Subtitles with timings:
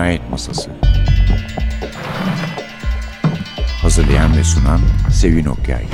[0.00, 0.70] Cinayet Masası.
[3.82, 4.80] Hazırlayan ve sunan
[5.12, 5.84] Sevin Okyay.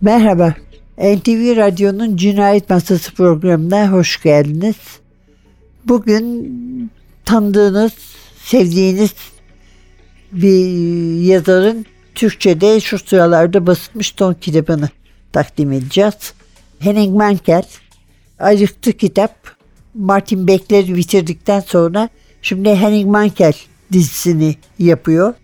[0.00, 0.54] Merhaba,
[0.98, 4.76] NTV Radyo'nun Cinayet Masası programına hoş geldiniz.
[5.84, 6.90] Bugün
[7.24, 7.92] tanıdığınız,
[8.44, 9.14] sevdiğiniz
[10.32, 10.66] bir
[11.20, 14.88] yazarın Türkçe'de şu sıralarda basılmış son kitabını
[15.34, 16.34] takdim edeceğiz.
[16.78, 17.62] Henning Mankell,
[18.38, 19.54] Ayrıktı kitap.
[19.94, 22.08] Martin Beckler'i bitirdikten sonra
[22.42, 23.52] şimdi Henning Mankell
[23.92, 25.34] dizisini yapıyor.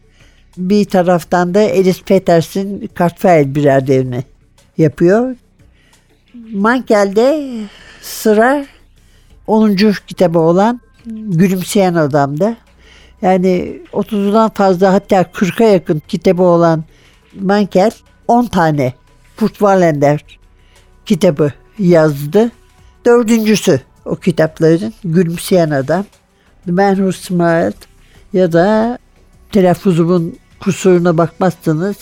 [0.57, 4.25] Bir taraftan da Alice Peters'in Kartfeil biraderini
[4.79, 5.37] yapıyor.
[6.53, 7.51] Mankell'de
[8.03, 8.67] sıra
[9.47, 9.77] 10.
[10.07, 12.57] kitabı olan Gülümseyen Adam'da.
[13.23, 16.85] Yani 30'dan fazla hatta 40'a yakın kitabı olan
[17.41, 17.91] Mankell
[18.29, 18.93] 10 tane
[19.41, 20.25] Kurt Wallander
[21.07, 22.51] kitabı yazdı.
[23.07, 26.05] Dördüncüsü o kitapların Gülümseyen Adam,
[26.67, 27.75] The Man Who Smiled
[28.33, 28.99] ya da
[29.53, 31.97] telaffuzumun kusuruna bakmazsanız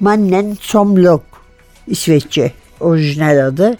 [0.00, 1.22] Mannen som Lok
[1.86, 3.76] İsveççe orijinal adı.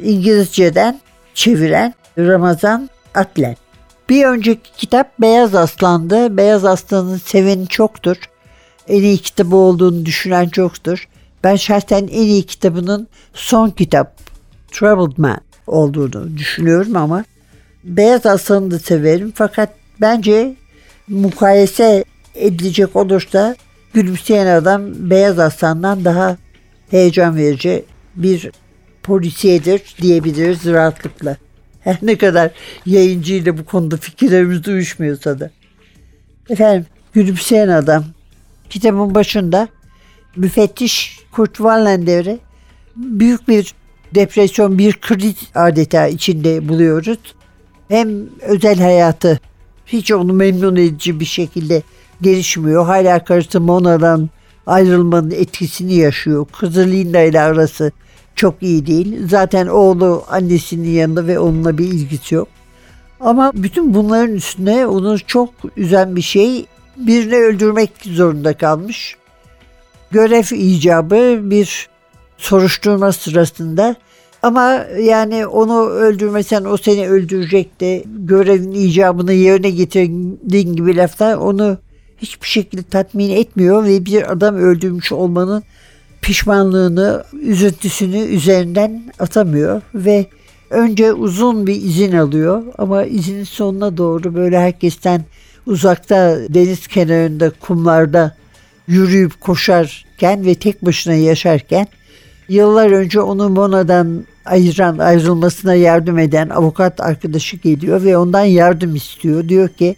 [0.00, 1.00] İngilizceden
[1.34, 3.56] çeviren Ramazan Atlen.
[4.08, 6.36] Bir önceki kitap Beyaz Aslan'dı.
[6.36, 8.16] Beyaz Aslan'ın seveni çoktur.
[8.88, 11.08] En iyi kitabı olduğunu düşünen çoktur.
[11.46, 14.16] Ben şahsen en iyi kitabının son kitap
[14.70, 17.24] Troubled Man olduğunu düşünüyorum ama
[17.84, 20.56] Beyaz Aslan'ı da severim fakat bence
[21.08, 23.56] mukayese edilecek olursa
[23.94, 26.36] Gülümseyen Adam Beyaz Aslan'dan daha
[26.90, 27.84] heyecan verici
[28.16, 28.50] bir
[29.02, 31.36] polisiyedir diyebiliriz rahatlıkla.
[31.80, 32.50] Her ne kadar
[32.86, 35.50] yayıncıyla bu konuda fikirlerimiz uyuşmuyorsa da.
[36.50, 38.04] Efendim Gülümseyen Adam
[38.70, 39.68] kitabın başında
[40.36, 42.38] müfettiş Kurt Wallender'i
[42.96, 43.74] büyük bir
[44.14, 47.18] depresyon, bir kriz adeta içinde buluyoruz.
[47.88, 48.08] Hem
[48.40, 49.40] özel hayatı
[49.86, 51.82] hiç onu memnun edici bir şekilde
[52.22, 52.86] gelişmiyor.
[52.86, 54.30] Hala karısı Mona'dan
[54.66, 56.46] ayrılmanın etkisini yaşıyor.
[56.60, 57.92] Kızı Linda ile arası
[58.34, 59.28] çok iyi değil.
[59.28, 62.48] Zaten oğlu annesinin yanında ve onunla bir ilgisi yok.
[63.20, 69.16] Ama bütün bunların üstüne onu çok üzen bir şey birini öldürmek zorunda kalmış.
[70.16, 71.88] Görev icabı bir
[72.38, 73.96] soruşturma sırasında.
[74.42, 81.78] Ama yani onu öldürmesen o seni öldürecek de görevin icabını yerine getirdiğin gibi laflar onu
[82.18, 85.62] hiçbir şekilde tatmin etmiyor ve bir adam öldürmüş olmanın
[86.22, 90.26] pişmanlığını, üzüntüsünü üzerinden atamıyor ve
[90.70, 92.62] önce uzun bir izin alıyor.
[92.78, 95.24] Ama izinin sonuna doğru böyle herkesten
[95.66, 98.36] uzakta deniz kenarında kumlarda
[98.88, 99.40] yürüyüp
[100.16, 101.86] koşarken ve tek başına yaşarken
[102.48, 109.48] yıllar önce onu Mona'dan ayıran, ayrılmasına yardım eden avukat arkadaşı geliyor ve ondan yardım istiyor.
[109.48, 109.96] Diyor ki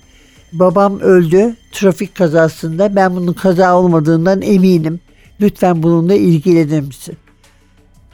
[0.52, 5.00] babam öldü trafik kazasında ben bunun kaza olmadığından eminim.
[5.40, 7.16] Lütfen bununla ilgilenir misin?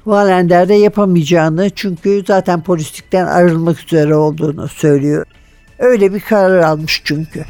[0.06, 5.26] Valender de yapamayacağını çünkü zaten polislikten ayrılmak üzere olduğunu söylüyor.
[5.78, 7.44] Öyle bir karar almış çünkü.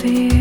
[0.00, 0.37] fear.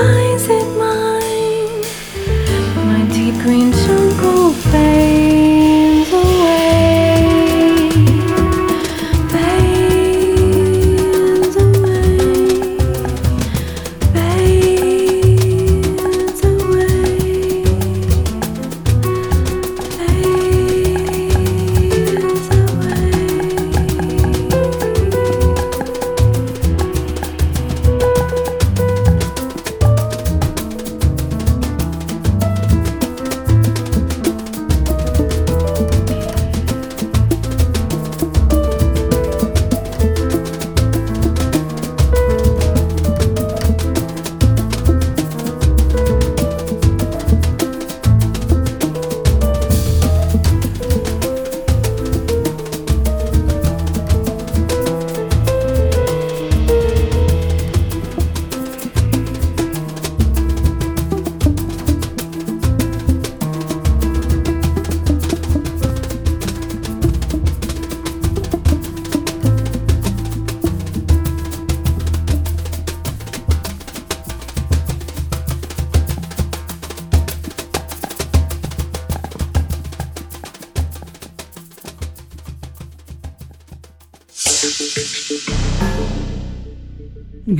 [0.00, 0.59] Eyes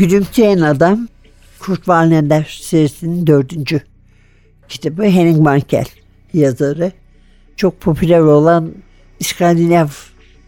[0.00, 1.08] Gülümseyen Adam
[1.58, 3.80] Kurt Valneder serisinin dördüncü
[4.68, 5.84] kitabı Henning Mankell
[6.34, 6.92] yazarı.
[7.56, 8.72] Çok popüler olan
[9.18, 9.88] İskandinav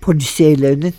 [0.00, 0.94] polisiyelerinin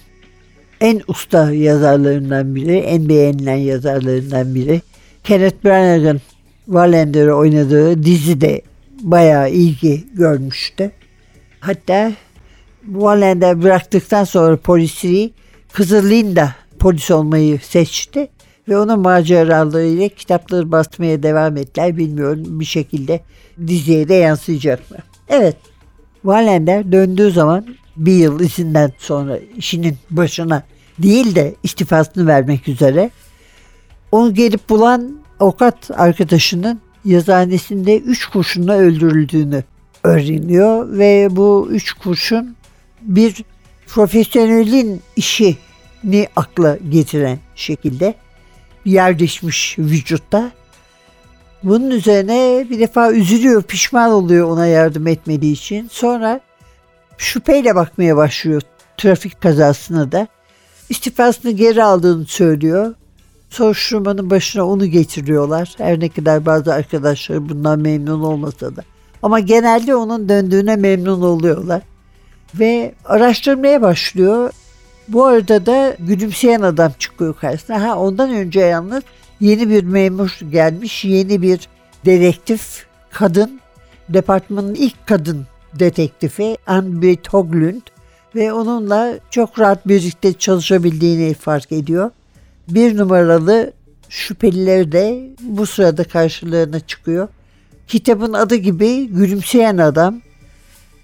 [0.82, 4.82] en usta yazarlarından biri, en beğenilen yazarlarından biri.
[5.24, 6.22] Kenneth Branagh'ın
[6.66, 8.62] Wallender'ı oynadığı dizide
[9.02, 10.92] bayağı ilgi görmüştü.
[11.60, 12.12] Hatta
[12.86, 15.34] Wallander bıraktıktan sonra polisliği
[15.72, 18.30] kızı Linda polis olmayı seçti
[18.68, 21.98] ve onun maceralarıyla kitapları basmaya devam ettiler.
[21.98, 23.22] Bilmiyorum bir şekilde
[23.68, 24.98] diziye de yansıyacak mı?
[25.30, 25.58] Evet.
[26.22, 27.66] Wallander döndüğü zaman
[27.96, 30.64] bir yıl izinden sonra işinin başına
[31.00, 33.10] değil de istifasını vermek üzere
[34.12, 39.64] onu gelip bulan avukat arkadaşının yazıhanesinde üç kurşunla öldürüldüğünü
[40.04, 42.56] öğreniyor ve bu üç kurşun
[43.02, 43.44] bir
[43.88, 48.14] profesyonelin işini akla getiren şekilde
[48.86, 50.52] yerleşmiş vücutta.
[51.64, 55.88] Bunun üzerine bir defa üzülüyor, pişman oluyor ona yardım etmediği için.
[55.92, 56.40] Sonra
[57.18, 58.62] şüpheyle bakmaya başlıyor
[58.98, 60.28] trafik kazasına da.
[60.90, 62.96] İstifasını geri aldığını söylüyor.
[63.50, 65.74] soruşturmanın başına onu getiriyorlar.
[65.78, 68.84] Her ne kadar bazı arkadaşları bundan memnun olmasa da.
[69.24, 71.82] Ama genelde onun döndüğüne memnun oluyorlar.
[72.56, 74.52] Ve araştırmaya başlıyor.
[75.08, 77.82] Bu arada da gülümseyen adam çıkıyor karşısına.
[77.82, 79.04] Ha ondan önce yalnız
[79.42, 81.06] yeni bir memur gelmiş.
[81.06, 81.68] Yeni bir
[82.06, 83.60] dedektif kadın.
[84.10, 85.46] Departmanın ilk kadın
[85.80, 87.82] detektifi Anne Toglund
[88.36, 92.12] ve onunla çok rahat birlikte çalışabildiğini fark ediyor.
[92.70, 93.74] Bir numaralı
[94.10, 97.28] şüpheliler de bu sırada karşılarına çıkıyor.
[97.88, 100.22] Kitabın adı gibi gülümseyen adam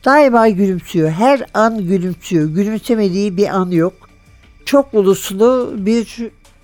[0.05, 1.09] daima gülümsüyor.
[1.09, 2.49] Her an gülümsüyor.
[2.49, 3.93] Gülümsemediği bir an yok.
[4.65, 6.17] Çok uluslu bir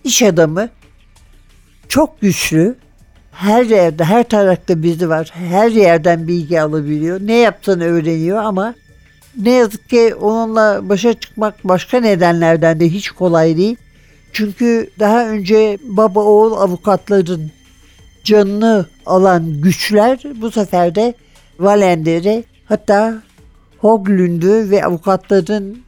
[0.03, 0.69] iş adamı.
[1.87, 2.75] Çok güçlü.
[3.31, 5.31] Her yerde, her tarafta bizi var.
[5.33, 7.19] Her yerden bilgi alabiliyor.
[7.23, 8.75] Ne yaptığını öğreniyor ama
[9.37, 13.75] ne yazık ki onunla başa çıkmak başka nedenlerden de hiç kolay değil.
[14.33, 17.51] Çünkü daha önce baba oğul avukatların
[18.23, 21.13] canını alan güçler bu sefer de
[21.59, 23.21] Valender'i hatta
[23.85, 25.83] Hoglund'u ve avukatların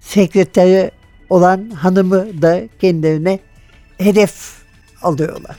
[0.00, 0.90] sekreteri
[1.30, 3.38] olan hanımı da kendilerine
[3.98, 4.62] hedef
[5.02, 5.56] alıyorlar.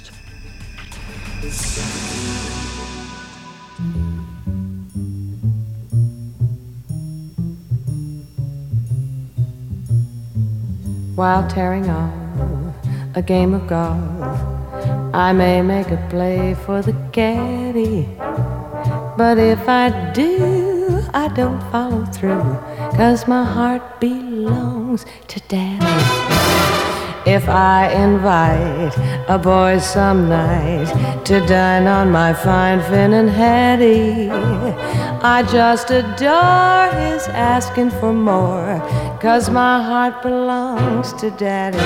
[11.15, 12.13] while tearing off
[13.15, 14.39] a game of golf.
[15.13, 18.05] I may make a play for the caddy,
[19.17, 20.78] but if I do,
[21.13, 22.44] I don't follow through,
[22.96, 25.86] cause my heart belongs to daddy.
[27.25, 28.96] If I invite
[29.28, 34.30] a boy some night to dine on my fine Finn and Hattie,
[35.22, 38.80] I just adore his asking for more,
[39.20, 41.78] cause my heart belongs to Daddy.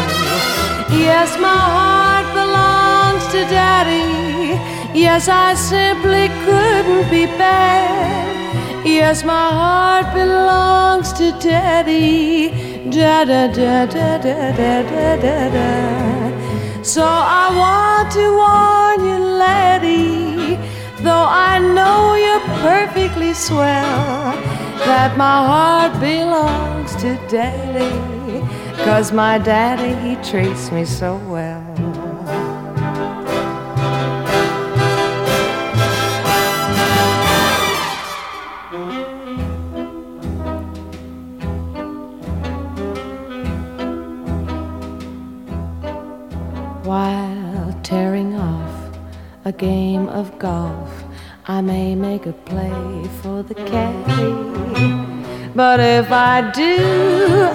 [0.92, 4.60] Yes, my heart belongs to Daddy.
[4.98, 8.34] Yes, I simply couldn't be bad.
[8.86, 16.84] Yes, my heart belongs to Daddy da da da da da da da da da.
[16.84, 20.58] So I want to warn you, laddie,
[21.02, 24.36] though I know you're perfectly swell,
[24.86, 28.46] that my heart belongs to daddy,
[28.84, 31.73] cause my daddy, he treats me so well.
[49.58, 51.04] Game of golf.
[51.46, 54.54] I may make a play for the caddy.
[55.56, 56.78] But if I do,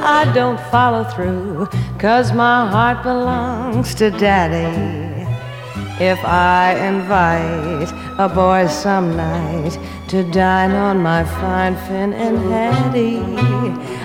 [0.03, 1.67] I don't follow through,
[1.99, 5.27] cause my heart belongs to daddy.
[6.01, 9.77] If I invite a boy some night
[10.09, 13.19] to dine on my fine Finn and Hattie,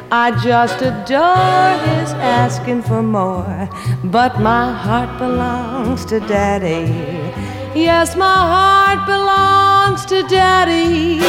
[0.09, 3.69] I just adore his asking for more,
[4.03, 7.23] but my heart belongs to daddy.
[7.75, 11.20] Yes, my heart belongs to Daddy,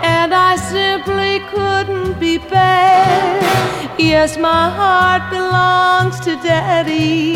[0.00, 3.98] and I simply couldn't be bad.
[3.98, 7.34] Yes, my heart belongs to Daddy.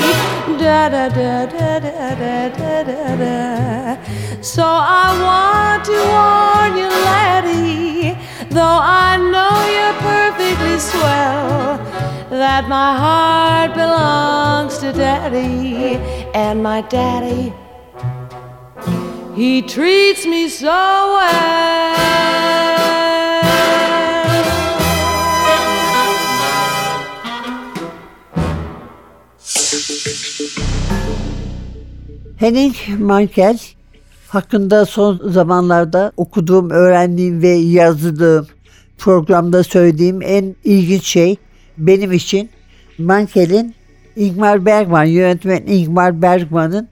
[0.62, 3.16] Da da da da da da da da.
[3.16, 4.42] da.
[4.42, 8.16] So I want to warn you, laddie,
[8.48, 11.78] though I know you're perfectly swell,
[12.30, 15.96] that my heart belongs to Daddy,
[16.32, 17.52] and my Daddy
[19.34, 21.92] He treats me so well.
[32.36, 33.58] Henning Mankell
[34.28, 38.46] hakkında son zamanlarda okuduğum, öğrendiğim ve yazdığım
[38.98, 41.36] programda söylediğim en ilginç şey
[41.78, 42.50] benim için
[42.98, 43.74] Mankell'in
[44.16, 46.88] Ingmar Bergman, yönetmen Ingmar Bergman'ın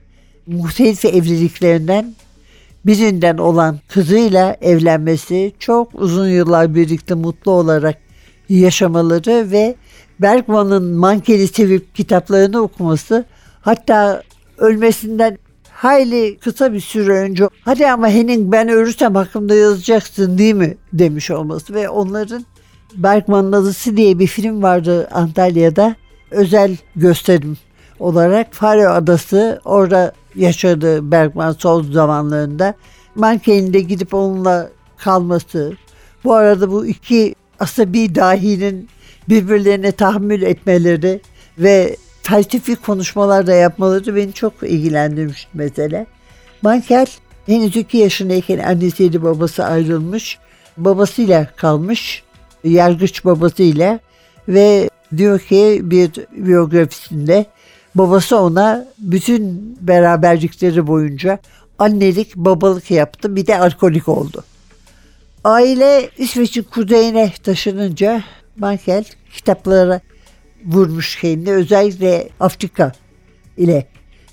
[0.47, 2.15] muhtelif evliliklerinden
[2.85, 7.97] birinden olan kızıyla evlenmesi, çok uzun yıllar birlikte mutlu olarak
[8.49, 9.75] yaşamaları ve
[10.19, 13.25] Bergman'ın Mankeli sevip kitaplarını okuması
[13.61, 14.23] hatta
[14.57, 15.37] ölmesinden
[15.71, 20.77] hayli kısa bir süre önce hadi ama Henning ben ölürsem hakkımda yazacaksın değil mi?
[20.93, 22.45] demiş olması ve onların
[22.95, 25.95] Bergman'ın Adısı diye bir film vardı Antalya'da
[26.31, 27.57] özel gösterim
[28.01, 32.73] olarak Faro Adası orada yaşadı Bergman son zamanlarında.
[33.15, 35.73] Manken'in de gidip onunla kalması.
[36.23, 38.89] Bu arada bu iki asabi dahinin
[39.29, 41.21] birbirlerine tahammül etmeleri
[41.57, 46.05] ve felsefi konuşmalar da yapmaları beni çok ilgilendirmiş mesela.
[46.61, 47.07] Mankel
[47.45, 50.39] henüz iki yaşındayken annesiyle babası ayrılmış.
[50.77, 52.23] Babasıyla kalmış.
[52.63, 53.99] Yargıç babasıyla
[54.47, 57.45] ve diyor ki bir biyografisinde
[57.95, 61.39] babası ona bütün beraberlikleri boyunca
[61.79, 64.43] annelik babalık yaptı bir de alkolik oldu.
[65.43, 68.23] Aile İsveç'in kuzeyine taşınınca
[68.57, 70.01] Mankel kitaplara
[70.65, 71.51] vurmuş kendini.
[71.51, 72.91] Özellikle Afrika
[73.57, 73.87] ile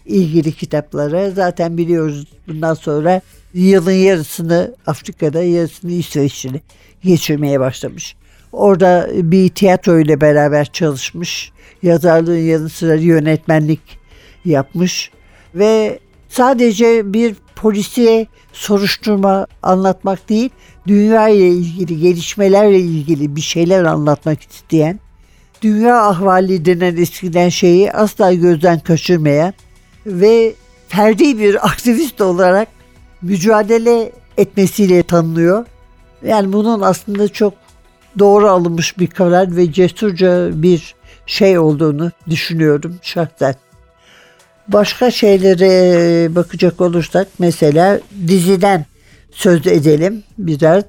[0.06, 1.30] ilgili kitaplara.
[1.30, 3.20] Zaten biliyoruz bundan sonra
[3.54, 6.60] yılın yarısını Afrika'da yarısını İsveç'te
[7.02, 8.16] geçirmeye başlamış.
[8.52, 11.52] Orada bir tiyatro ile beraber çalışmış.
[11.82, 13.80] Yazarlığın yanı sıra yönetmenlik
[14.44, 15.10] yapmış.
[15.54, 20.50] Ve sadece bir polisiye soruşturma anlatmak değil,
[20.86, 25.00] dünya ile ilgili, gelişmelerle ilgili bir şeyler anlatmak isteyen,
[25.62, 29.54] dünya ahvali denen eskiden şeyi asla gözden kaçırmayan
[30.06, 30.54] ve
[30.88, 32.68] ferdi bir aktivist olarak
[33.22, 35.66] mücadele etmesiyle tanınıyor.
[36.26, 37.54] Yani bunun aslında çok
[38.18, 40.94] doğru alınmış bir karar ve cesurca bir
[41.28, 43.54] şey olduğunu düşünüyorum şahsen.
[44.68, 48.86] Başka şeylere bakacak olursak mesela diziden
[49.30, 50.84] söz edelim biraz.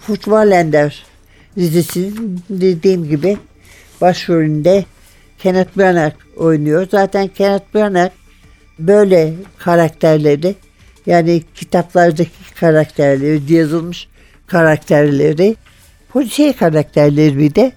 [0.00, 1.04] Futbolender
[1.56, 3.38] dizisinin dediğim gibi
[4.00, 4.84] başrolünde
[5.38, 6.88] Kenneth Branagh oynuyor.
[6.90, 8.10] Zaten Kenneth Branagh
[8.78, 10.54] böyle karakterleri
[11.06, 14.08] yani kitaplardaki karakterleri, yazılmış
[14.46, 15.56] karakterleri,
[16.08, 17.72] polisiye karakterleri bir de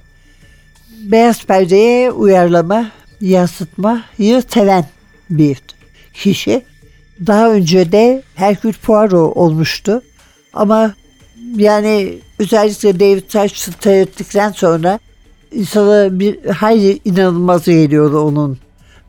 [0.97, 4.85] beyaz perdeye uyarlama, yansıtmayı seven
[5.29, 5.57] bir
[6.13, 6.63] kişi.
[7.27, 10.01] Daha önce de Hercule Poirot olmuştu.
[10.53, 10.93] Ama
[11.55, 14.99] yani özellikle David Suchet seyrettikten sonra
[15.51, 18.57] insana bir hayli inanılmaz geliyordu onun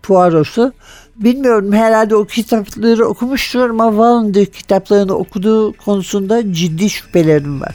[0.03, 0.73] Poirot'u.
[1.17, 7.75] Bilmiyorum herhalde o kitapları okumuştur ama Wallander kitaplarını okuduğu konusunda ciddi şüphelerim var.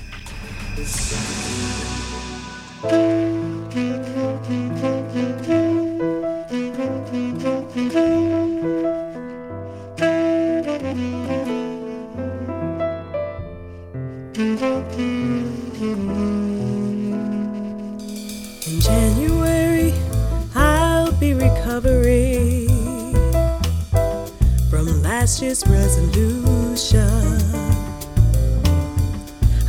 [18.65, 19.93] In January,
[20.55, 22.69] I'll be recovering
[24.69, 27.01] from last year's resolution.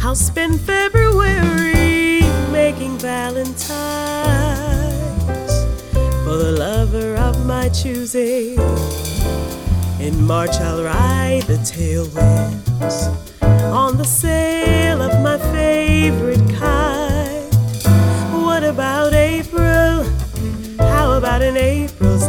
[0.01, 2.21] I'll spend February
[2.53, 3.65] making Valentine's
[6.23, 8.61] for the lover of my choosing.
[9.99, 13.11] In March, I'll ride the tailwinds
[13.73, 14.64] on the sail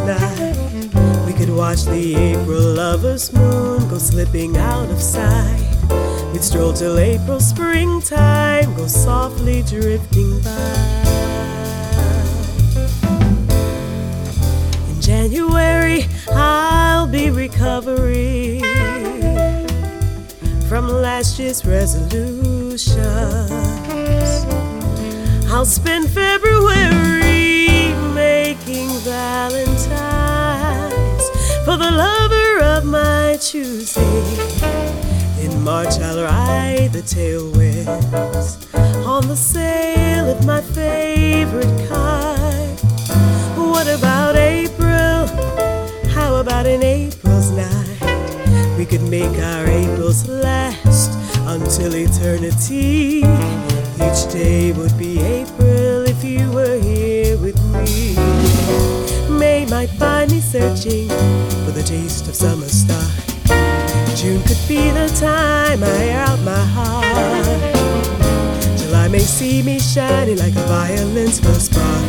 [0.06, 5.58] We could watch the April lover's moon go slipping out of sight.
[6.32, 11.02] We'd stroll till April springtime, go softly drifting by.
[14.90, 18.62] In January, I'll be recovering
[20.68, 22.94] from last year's resolutions.
[25.50, 27.25] I'll spend February
[29.16, 29.96] Valentine's
[31.64, 34.04] for the lover of my choosing.
[35.40, 38.52] In March, I'll ride the tailwinds
[39.06, 42.78] on the sail of my favorite kind.
[43.56, 45.26] What about April?
[46.16, 47.98] How about an April's night?
[48.76, 51.10] We could make our Aprils last
[51.54, 53.24] until eternity.
[54.06, 58.45] Each day would be April if you were here with me.
[59.76, 61.06] Might find me searching
[61.66, 63.10] for the taste of summer star.
[64.16, 67.44] June could be the time I air out my heart.
[68.78, 72.06] July may see me shining like a violin's first spark.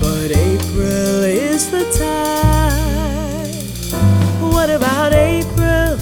[0.00, 3.54] But April is the time.
[4.50, 5.98] What about April?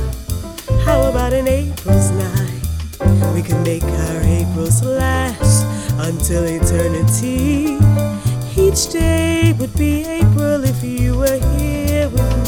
[0.87, 3.35] How about an April's night?
[3.35, 5.67] We can make our Aprils last
[5.99, 7.77] until eternity.
[8.57, 10.24] Each day would be April
[10.63, 12.44] if you were here with me.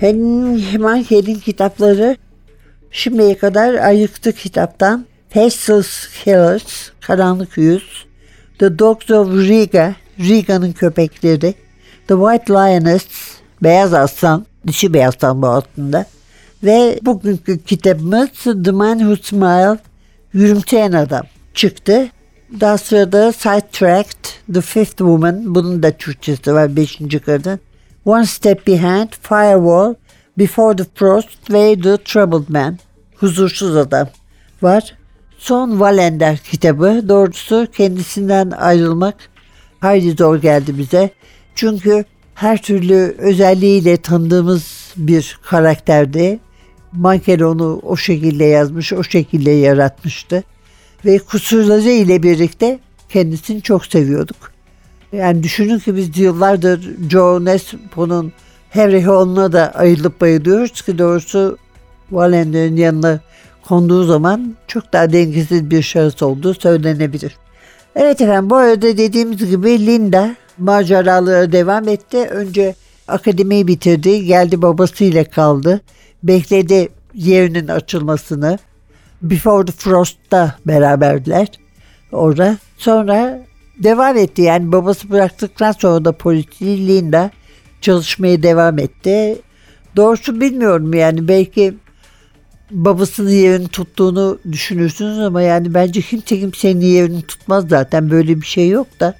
[0.00, 2.16] Henry Mankell'in kitapları
[2.90, 8.06] şimdiye kadar ayıktı kitaptan Faceless Killers, Karanlık Yüz,
[8.58, 11.54] The Dogs of Riga, Riga'nın köpekleri,
[12.08, 13.06] The White Lioness,
[13.62, 16.06] Beyaz Aslan, dişi beyaz aslan bu altında
[16.64, 18.28] ve bugünkü kitabımız
[18.64, 19.78] The Man Who Smiled,
[20.32, 22.08] Yürümseyen Adam çıktı.
[22.60, 27.60] Daha sırada Sidetracked, The Fifth Woman, bunun da Türkçesi var, beşinci kadın.
[28.04, 29.94] One Step Behind, Firewall,
[30.38, 32.78] Before the Frost ve The Troubled Man,
[33.16, 34.08] Huzursuz Adam
[34.62, 34.96] var.
[35.38, 39.14] Son Valender kitabı, doğrusu kendisinden ayrılmak
[39.80, 41.10] hayli zor geldi bize.
[41.54, 46.38] Çünkü her türlü özelliğiyle tanıdığımız bir karakterdi.
[46.92, 50.44] Mankel onu o şekilde yazmış, o şekilde yaratmıştı.
[51.04, 54.57] Ve kusurları ile birlikte kendisini çok seviyorduk.
[55.12, 58.32] Yani düşünün ki biz yıllardır Joe Nespo'nun
[58.70, 61.58] Harry Hall'una da ayılıp bayılıyoruz ki doğrusu
[62.08, 63.20] Wallender'in yanına
[63.62, 67.36] konduğu zaman çok daha dengesiz bir şahıs olduğu söylenebilir.
[67.96, 72.18] Evet efendim bu arada dediğimiz gibi Linda maceralara devam etti.
[72.18, 72.74] Önce
[73.08, 74.24] akademiyi bitirdi.
[74.24, 75.80] Geldi babasıyla kaldı.
[76.22, 78.58] Bekledi yerinin açılmasını.
[79.22, 81.48] Before the Frost'ta beraberdiler
[82.12, 82.56] orada.
[82.76, 83.47] Sonra
[83.78, 84.42] devam etti.
[84.42, 87.30] Yani babası bıraktıktan sonra da polisi Linda
[87.80, 89.38] çalışmaya devam etti.
[89.96, 91.74] Doğrusu bilmiyorum yani belki
[92.70, 98.68] babasının yerini tuttuğunu düşünürsünüz ama yani bence kimse kimsenin yerini tutmaz zaten böyle bir şey
[98.68, 99.14] yok da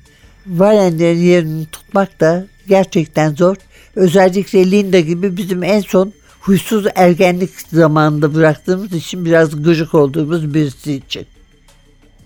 [0.46, 3.56] Valender'in yerini tutmak da gerçekten zor.
[3.96, 10.92] Özellikle Linda gibi bizim en son huysuz ergenlik zamanında bıraktığımız için biraz gıcık olduğumuz birisi
[10.92, 11.26] için.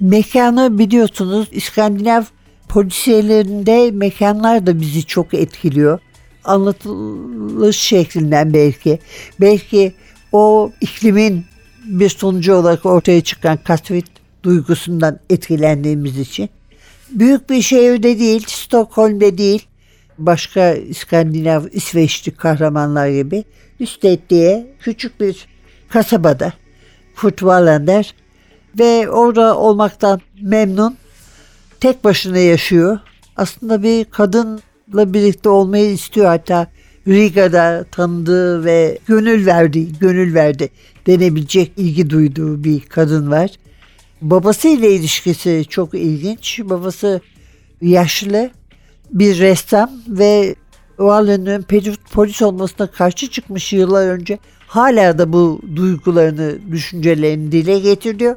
[0.03, 2.23] Mekanı biliyorsunuz İskandinav
[2.69, 5.99] polisiyelerinde mekanlar da bizi çok etkiliyor.
[6.45, 8.99] Anlatılış şeklinden belki.
[9.41, 9.93] Belki
[10.33, 11.45] o iklimin
[11.85, 14.05] bir sonucu olarak ortaya çıkan kasvet
[14.43, 16.49] duygusundan etkilendiğimiz için.
[17.11, 19.67] Büyük bir şehirde değil, Stockholm'de değil,
[20.19, 23.45] başka İskandinav, İsveçli kahramanlar gibi
[23.81, 25.47] Üstedt diye küçük bir
[25.89, 26.53] kasabada
[27.17, 28.15] Kurt Wallander
[28.79, 30.97] ve orada olmaktan memnun.
[31.81, 32.99] Tek başına yaşıyor.
[33.37, 36.67] Aslında bir kadınla birlikte olmayı istiyor hatta
[37.09, 40.69] Riga'da tanıdığı ve gönül verdiği, gönül verdi
[41.07, 43.51] denebilecek ilgi duyduğu bir kadın var.
[44.23, 46.61] Babası ile ilişkisi çok ilginç.
[46.65, 47.21] Babası
[47.81, 48.51] yaşlı
[49.11, 50.55] bir ressam ve
[50.97, 51.67] Wallen'ın
[52.13, 58.37] polis olmasına karşı çıkmış yıllar önce hala da bu duygularını, düşüncelerini dile getiriyor.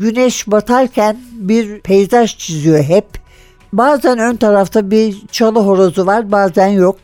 [0.00, 3.06] Güneş batarken bir peyzaj çiziyor hep.
[3.72, 6.96] Bazen ön tarafta bir çalı horozu var, bazen yok.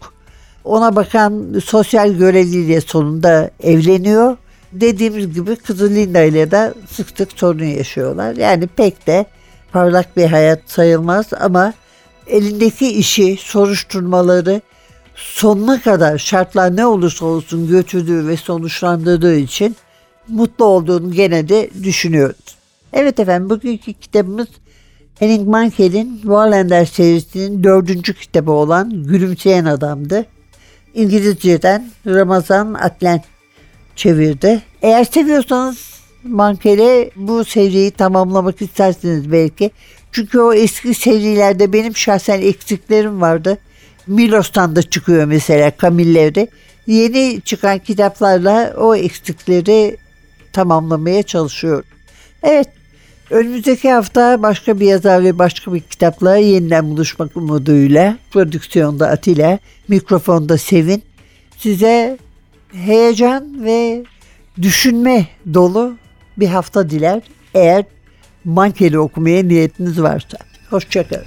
[0.65, 4.37] Ona bakan sosyal görevliyle sonunda evleniyor.
[4.73, 8.37] Dediğimiz gibi kızı Linda ile de sık sık sorun yaşıyorlar.
[8.37, 9.27] Yani pek de
[9.73, 11.73] parlak bir hayat sayılmaz ama
[12.27, 14.61] elindeki işi, soruşturmaları
[15.15, 19.77] sonuna kadar şartlar ne olursa olsun götürdüğü ve sonuçlandırdığı için
[20.29, 22.56] mutlu olduğunu gene de düşünüyoruz.
[22.93, 24.49] Evet efendim bugünkü kitabımız
[25.19, 30.27] Henning Mankell'in Wallander serisinin dördüncü kitabı olan Gülümseyen Adam'dı.
[30.95, 33.23] İngilizceden Ramazan Atlen
[33.97, 34.63] çevirdi.
[34.83, 39.71] Eğer seviyorsanız Mankell'e bu seriyi tamamlamak istersiniz belki.
[40.13, 43.59] Çünkü o eski serilerde benim şahsen eksiklerim vardı.
[44.07, 46.49] Milos'tan da çıkıyor mesela Kamilleri.
[46.87, 49.97] Yeni çıkan kitaplarla o eksikleri
[50.53, 51.96] tamamlamaya çalışıyorum.
[52.43, 52.69] Evet
[53.31, 60.59] Önümüzdeki hafta başka bir yazar ve başka bir kitapla yeniden buluşmak umuduyla prodüksiyonda Atilla, mikrofonda
[60.59, 61.03] Sevin
[61.59, 62.19] size
[62.73, 64.05] heyecan ve
[64.63, 65.97] düşünme dolu
[66.37, 67.23] bir hafta diler
[67.55, 67.85] eğer
[68.45, 70.39] Mankeli okumaya niyetiniz varsa.
[70.71, 71.27] Hoşçakalın.